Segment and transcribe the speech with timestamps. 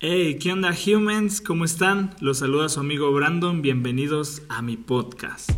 [0.00, 1.40] Hey, ¿qué onda humans?
[1.40, 2.14] ¿Cómo están?
[2.20, 5.50] Los saluda su amigo Brandon, bienvenidos a mi podcast.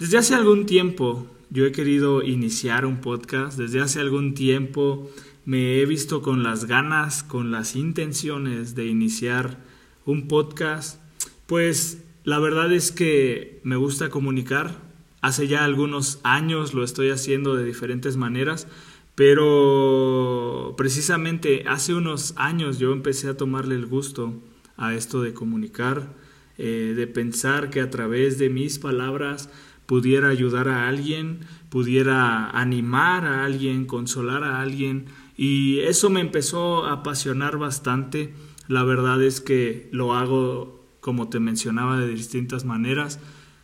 [0.00, 5.08] Desde hace algún tiempo yo he querido iniciar un podcast, desde hace algún tiempo
[5.46, 9.58] me he visto con las ganas, con las intenciones de iniciar
[10.04, 11.00] un podcast,
[11.46, 14.82] pues la verdad es que me gusta comunicar.
[15.20, 18.66] Hace ya algunos años lo estoy haciendo de diferentes maneras,
[19.14, 24.34] pero precisamente hace unos años yo empecé a tomarle el gusto
[24.76, 26.12] a esto de comunicar,
[26.58, 29.48] eh, de pensar que a través de mis palabras
[29.86, 31.40] pudiera ayudar a alguien,
[31.70, 35.06] pudiera animar a alguien, consolar a alguien.
[35.36, 38.32] Y eso me empezó a apasionar bastante.
[38.68, 43.20] La verdad es que lo hago, como te mencionaba, de distintas maneras,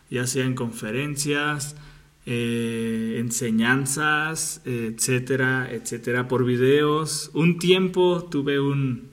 [0.09, 1.75] ya sea en conferencias,
[2.25, 7.31] eh, enseñanzas, etcétera, etcétera, por videos.
[7.33, 9.09] Un tiempo tuve un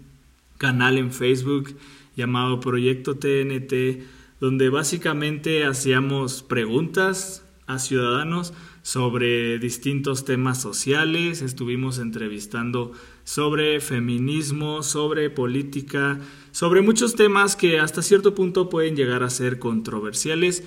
[0.59, 1.75] canal en Facebook
[2.15, 12.93] llamado Proyecto TNT donde básicamente hacíamos preguntas a ciudadanos sobre distintos temas sociales, estuvimos entrevistando
[13.25, 16.19] sobre feminismo, sobre política,
[16.51, 20.65] sobre muchos temas que hasta cierto punto pueden llegar a ser controversiales.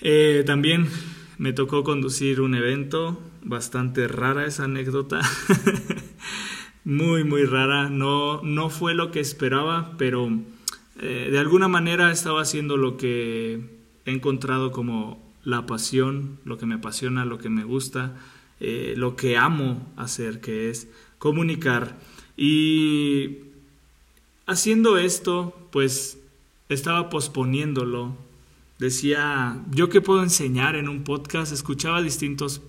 [0.00, 0.88] Eh, también
[1.38, 5.20] me tocó conducir un evento, bastante rara esa anécdota,
[6.84, 10.30] muy muy rara, no, no fue lo que esperaba, pero
[11.00, 13.60] eh, de alguna manera estaba haciendo lo que
[14.04, 18.14] he encontrado como la pasión, lo que me apasiona, lo que me gusta,
[18.60, 21.98] eh, lo que amo hacer, que es comunicar.
[22.36, 23.38] Y
[24.46, 26.18] haciendo esto, pues
[26.68, 28.14] estaba posponiéndolo.
[28.78, 31.50] Decía, ¿yo qué puedo enseñar en un podcast?
[31.50, 32.60] Escuchaba distintos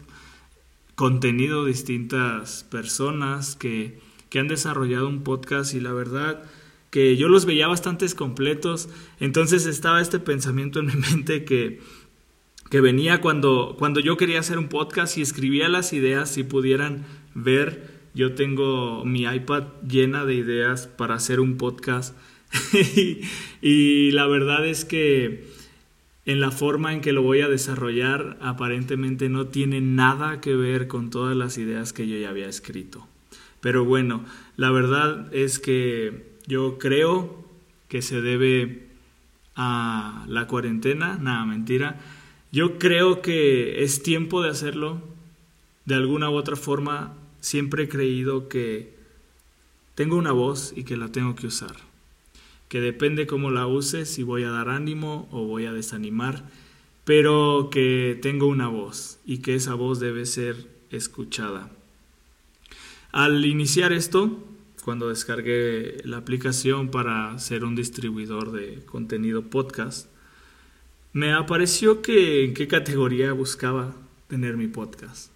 [0.95, 6.45] contenidos, distintas personas que, que han desarrollado un podcast y la verdad
[6.91, 8.87] que yo los veía bastante completos,
[9.19, 11.81] entonces estaba este pensamiento en mi mente que,
[12.69, 17.05] que venía cuando, cuando yo quería hacer un podcast y escribía las ideas, si pudieran
[17.33, 22.15] ver, yo tengo mi iPad llena de ideas para hacer un podcast
[23.61, 25.47] y, la verdad es que
[26.25, 30.87] en la forma en que lo voy a desarrollar aparentemente no tiene nada que ver
[30.87, 33.07] con todas las ideas que yo ya había escrito.
[33.61, 34.23] Pero bueno,
[34.57, 37.45] la verdad es que yo creo
[37.87, 38.87] que se debe
[39.55, 41.99] a la cuarentena, nada, mentira.
[42.51, 45.01] Yo creo que es tiempo de hacerlo.
[45.85, 48.95] De alguna u otra forma, siempre he creído que
[49.95, 51.75] tengo una voz y que la tengo que usar.
[52.67, 56.49] Que depende cómo la use, si voy a dar ánimo o voy a desanimar,
[57.05, 61.71] pero que tengo una voz y que esa voz debe ser escuchada.
[63.11, 64.43] Al iniciar esto,
[64.83, 70.08] cuando descargué la aplicación para ser un distribuidor de contenido podcast,
[71.13, 73.95] me apareció que en qué categoría buscaba
[74.27, 75.31] tener mi podcast.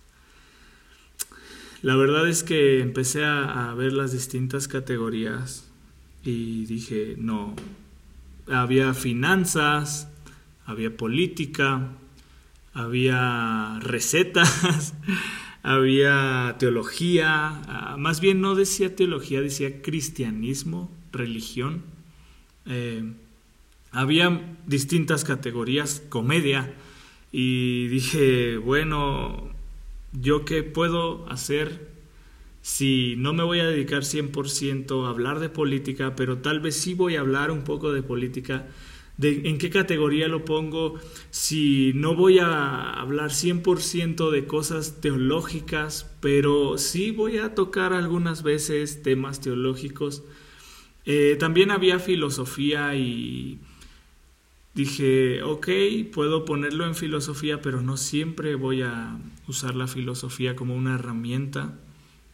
[1.81, 5.69] La verdad es que empecé a, ver las distintas categorías
[6.23, 7.55] y dije, no,
[8.47, 10.07] había finanzas,
[10.65, 11.89] había política,
[12.73, 14.93] había recetas,
[15.63, 21.83] había teología, ah, más bien no decía teología, decía cristianismo, religión.
[22.65, 23.11] Eh,
[23.93, 26.73] había distintas categorías, comedia,
[27.31, 29.49] y dije, bueno,
[30.11, 31.91] ¿yo qué puedo hacer
[32.61, 36.93] si no me voy a dedicar 100% a hablar de política, pero tal vez sí
[36.93, 38.67] voy a hablar un poco de política?
[39.21, 40.99] en qué categoría lo pongo,
[41.29, 48.41] si no voy a hablar 100% de cosas teológicas, pero sí voy a tocar algunas
[48.43, 50.23] veces temas teológicos.
[51.05, 53.59] Eh, también había filosofía y
[54.73, 55.67] dije, ok,
[56.11, 59.17] puedo ponerlo en filosofía, pero no siempre voy a
[59.47, 61.77] usar la filosofía como una herramienta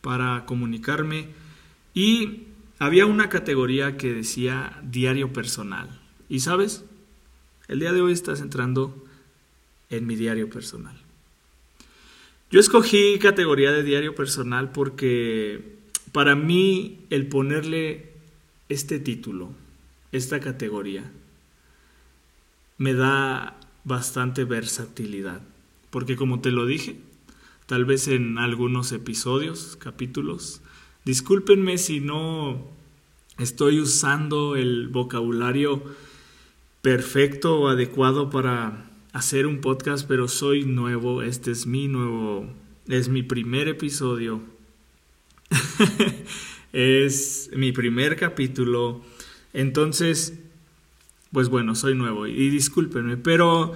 [0.01, 1.27] para comunicarme.
[1.93, 2.43] Y
[2.79, 5.99] había una categoría que decía diario personal.
[6.29, 6.85] Y sabes,
[7.67, 9.05] el día de hoy estás entrando
[9.89, 10.95] en mi diario personal.
[12.51, 15.77] Yo escogí categoría de diario personal porque
[16.11, 18.13] para mí el ponerle
[18.69, 19.51] este título,
[20.11, 21.11] esta categoría,
[22.79, 25.41] me da bastante versatilidad.
[25.91, 26.99] Porque como te lo dije,
[27.67, 30.63] tal vez en algunos episodios, capítulos,
[31.05, 32.67] Discúlpenme si no
[33.37, 35.81] estoy usando el vocabulario
[36.81, 42.45] perfecto o adecuado para hacer un podcast, pero soy nuevo, este es mi nuevo,
[42.87, 44.41] es mi primer episodio,
[46.73, 49.01] es mi primer capítulo,
[49.53, 50.37] entonces,
[51.31, 53.73] pues bueno, soy nuevo y discúlpenme, pero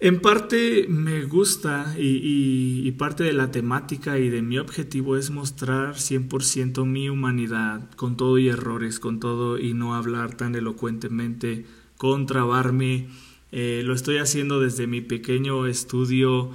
[0.00, 5.94] en parte me gusta y, parte de la temática y de mi objetivo es mostrar
[5.94, 11.64] 100% mi humanidad, con todo y errores, con todo y no hablar tan elocuentemente,
[11.96, 13.08] contrabarme.
[13.50, 16.50] Eh, lo estoy haciendo desde mi pequeño estudio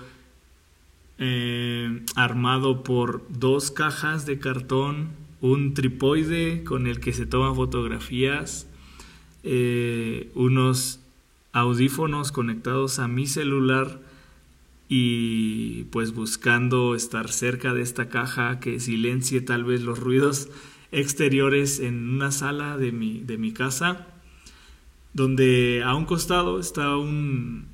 [1.18, 5.10] eh, armado por dos cajas de cartón,
[5.42, 8.68] un tripoide con el que se toman fotografías,
[9.44, 11.00] eh, unos
[11.51, 14.00] audífonos conectados a mi celular
[14.88, 20.50] y pues buscando estar cerca de esta caja que silencie tal vez los ruidos
[20.91, 24.07] exteriores en una sala de mi, de mi casa
[25.13, 27.65] donde a un costado está un,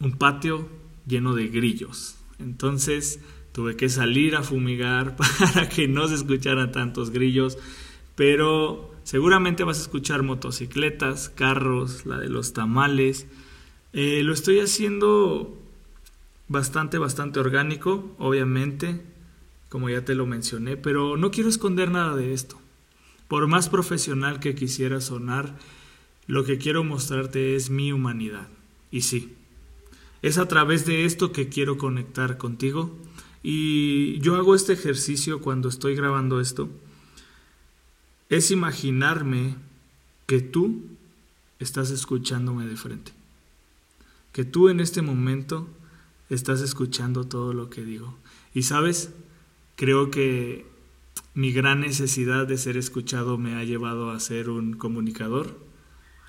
[0.00, 0.68] un patio
[1.06, 2.16] lleno de grillos.
[2.38, 3.20] Entonces
[3.52, 7.58] tuve que salir a fumigar para que no se escucharan tantos grillos,
[8.14, 13.26] pero Seguramente vas a escuchar motocicletas, carros, la de los tamales.
[13.94, 15.56] Eh, lo estoy haciendo
[16.46, 19.00] bastante, bastante orgánico, obviamente,
[19.70, 22.60] como ya te lo mencioné, pero no quiero esconder nada de esto.
[23.28, 25.56] Por más profesional que quisiera sonar,
[26.26, 28.48] lo que quiero mostrarte es mi humanidad.
[28.90, 29.32] Y sí,
[30.20, 32.94] es a través de esto que quiero conectar contigo.
[33.42, 36.68] Y yo hago este ejercicio cuando estoy grabando esto
[38.28, 39.56] es imaginarme
[40.26, 40.82] que tú
[41.58, 43.12] estás escuchándome de frente.
[44.32, 45.68] Que tú en este momento
[46.28, 48.16] estás escuchando todo lo que digo.
[48.54, 49.10] Y sabes,
[49.76, 50.66] creo que
[51.34, 55.58] mi gran necesidad de ser escuchado me ha llevado a ser un comunicador,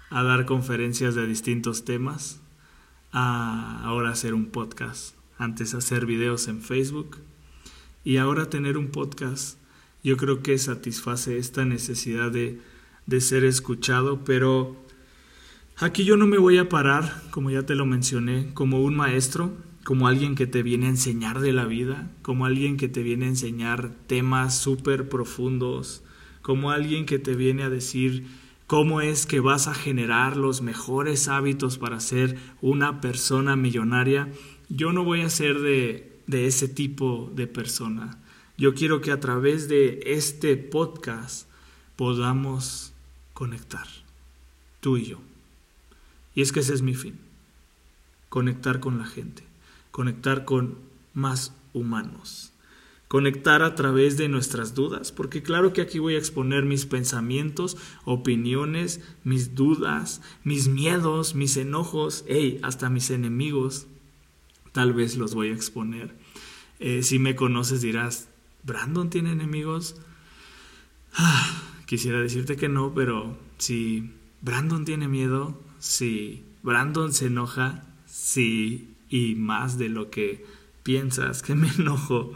[0.10, 2.40] a dar conferencias de distintos temas,
[3.12, 7.18] a ahora hacer un podcast, antes hacer videos en Facebook
[8.04, 9.59] y ahora tener un podcast
[10.04, 12.60] yo creo que satisface esta necesidad de,
[13.06, 14.76] de ser escuchado, pero
[15.78, 19.54] aquí yo no me voy a parar, como ya te lo mencioné, como un maestro,
[19.84, 23.26] como alguien que te viene a enseñar de la vida, como alguien que te viene
[23.26, 26.04] a enseñar temas súper profundos,
[26.42, 28.28] como alguien que te viene a decir
[28.68, 34.32] cómo es que vas a generar los mejores hábitos para ser una persona millonaria.
[34.70, 38.20] Yo no voy a ser de, de ese tipo de persona.
[38.60, 41.48] Yo quiero que a través de este podcast
[41.96, 42.92] podamos
[43.34, 43.88] conectar,
[44.82, 45.20] tú y yo.
[46.36, 47.18] Y es que ese es mi fin,
[48.28, 49.44] conectar con la gente,
[49.92, 50.78] conectar con
[51.14, 52.52] más humanos,
[53.08, 57.78] conectar a través de nuestras dudas, porque claro que aquí voy a exponer mis pensamientos,
[58.04, 63.88] opiniones, mis dudas, mis miedos, mis enojos, hey, hasta mis enemigos,
[64.74, 66.14] tal vez los voy a exponer.
[66.80, 68.29] Eh, si me conoces dirás,
[68.64, 69.96] ¿Brandon tiene enemigos?
[71.14, 74.12] Ah, quisiera decirte que no, pero si
[74.42, 80.46] Brandon tiene miedo, si Brandon se enoja, sí, y más de lo que
[80.84, 82.34] piensas que me enojo.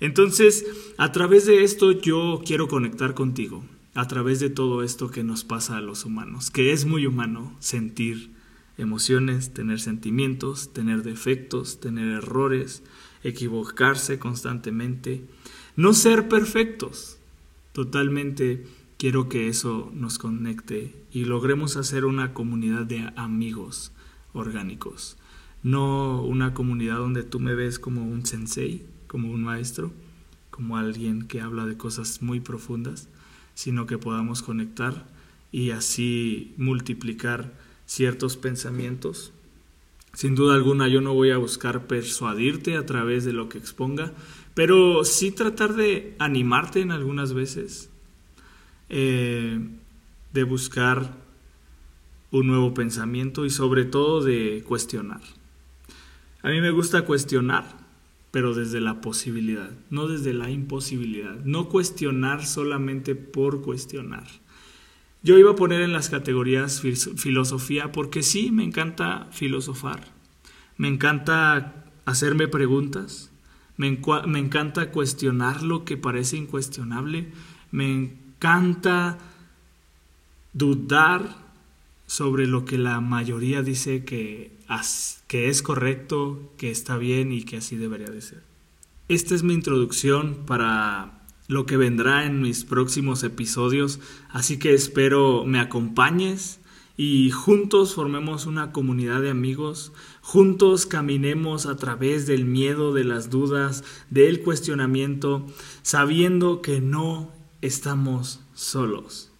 [0.00, 0.64] Entonces,
[0.98, 5.44] a través de esto yo quiero conectar contigo, a través de todo esto que nos
[5.44, 8.32] pasa a los humanos, que es muy humano sentir
[8.76, 12.82] emociones, tener sentimientos, tener defectos, tener errores,
[13.22, 15.24] equivocarse constantemente.
[15.76, 17.18] No ser perfectos.
[17.72, 18.64] Totalmente
[18.96, 23.90] quiero que eso nos conecte y logremos hacer una comunidad de amigos
[24.32, 25.16] orgánicos.
[25.64, 29.92] No una comunidad donde tú me ves como un sensei, como un maestro,
[30.52, 33.08] como alguien que habla de cosas muy profundas,
[33.54, 35.08] sino que podamos conectar
[35.50, 37.52] y así multiplicar
[37.84, 39.32] ciertos pensamientos.
[40.12, 44.12] Sin duda alguna yo no voy a buscar persuadirte a través de lo que exponga,
[44.54, 47.90] pero sí tratar de animarte en algunas veces,
[48.88, 49.60] eh,
[50.32, 51.14] de buscar
[52.30, 55.20] un nuevo pensamiento y sobre todo de cuestionar.
[56.42, 57.64] A mí me gusta cuestionar,
[58.30, 61.36] pero desde la posibilidad, no desde la imposibilidad.
[61.44, 64.26] No cuestionar solamente por cuestionar.
[65.22, 70.12] Yo iba a poner en las categorías filosofía porque sí, me encanta filosofar.
[70.76, 73.30] Me encanta hacerme preguntas.
[73.76, 77.32] Me, encanta cuestionar lo que parece incuestionable.
[77.70, 79.18] Me encanta
[80.52, 81.44] dudar
[82.06, 84.56] sobre lo que la mayoría dice que,
[85.26, 88.42] que es correcto, que está bien y que así debería de ser.
[89.08, 94.00] Esta es mi introducción para lo que vendrá en mis próximos episodios,
[94.30, 96.60] así que espero me acompañes
[96.96, 103.30] y juntos formemos una comunidad de amigos, juntos caminemos a través del miedo, de las
[103.30, 105.46] dudas, del cuestionamiento,
[105.82, 107.32] sabiendo que no
[107.62, 109.32] estamos solos.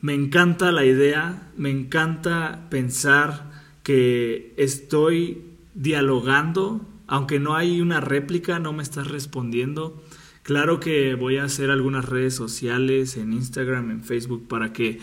[0.00, 3.52] Me encanta la idea, me encanta pensar
[3.84, 5.42] que estoy
[5.74, 10.02] dialogando, aunque no hay una réplica, no me estás respondiendo.
[10.42, 15.00] Claro que voy a hacer algunas redes sociales en Instagram, en Facebook, para que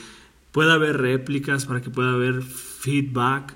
[0.52, 3.56] pueda haber réplicas, para que pueda haber feedback,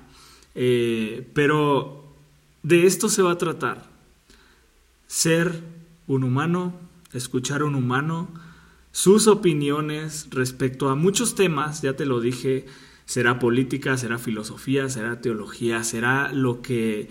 [0.54, 2.14] eh, pero
[2.62, 3.88] de esto se va a tratar.
[5.06, 5.62] Ser
[6.06, 6.74] un humano,
[7.12, 8.28] escuchar a un humano,
[8.92, 12.66] sus opiniones respecto a muchos temas, ya te lo dije,
[13.04, 17.08] será política, será filosofía, será teología, será lo que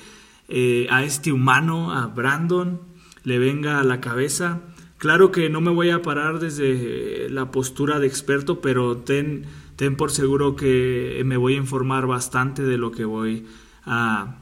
[0.47, 2.81] eh, a este humano, a Brandon,
[3.23, 4.61] le venga a la cabeza.
[4.97, 9.45] Claro que no me voy a parar desde la postura de experto, pero ten,
[9.75, 13.45] ten por seguro que me voy a informar bastante de lo que voy
[13.85, 14.37] a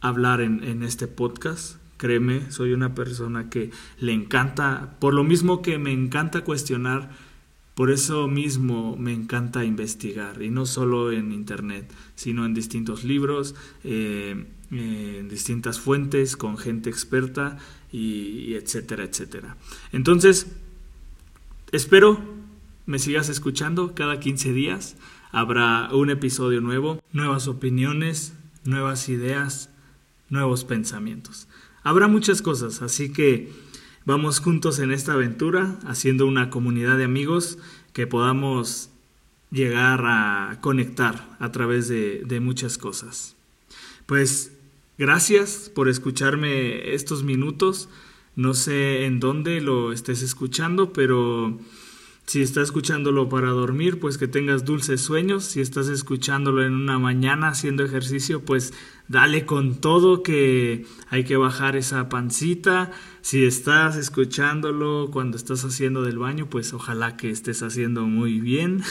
[0.00, 1.76] hablar en, este podcast.
[1.96, 7.10] Créeme, soy una persona que le encanta, por lo mismo que me encanta cuestionar,
[7.74, 13.54] por eso mismo me encanta investigar, y no solo en Internet, sino en distintos libros,
[13.84, 17.58] eh, en distintas fuentes, con gente experta,
[17.92, 19.56] y, etcétera, etcétera.
[19.92, 20.48] Entonces,
[21.72, 22.35] espero
[22.86, 24.96] me sigas escuchando cada 15 días.
[25.32, 29.70] Habrá un episodio nuevo, nuevas opiniones, nuevas ideas,
[30.30, 31.48] nuevos pensamientos.
[31.82, 33.52] Habrá muchas cosas, así que
[34.04, 37.58] vamos juntos en esta aventura, haciendo una comunidad de amigos
[37.92, 38.90] que podamos
[39.50, 43.36] llegar a conectar a través de, de muchas cosas.
[44.06, 44.52] Pues
[44.96, 47.88] gracias por escucharme estos minutos.
[48.36, 51.58] No sé en dónde lo estés escuchando, pero
[52.26, 55.44] si estás escuchándolo para dormir, pues que tengas dulces sueños.
[55.44, 58.74] Si estás escuchándolo en una mañana haciendo ejercicio, pues
[59.06, 62.90] dale con todo que hay que bajar esa pancita.
[63.20, 68.82] Si estás escuchándolo cuando estás haciendo del baño, pues ojalá que estés haciendo muy bien.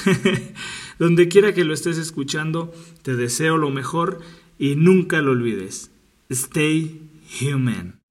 [1.00, 4.22] Donde quiera que lo estés escuchando, te deseo lo mejor
[4.58, 5.92] y nunca lo olvides.
[6.30, 7.10] Stay
[7.42, 8.05] human.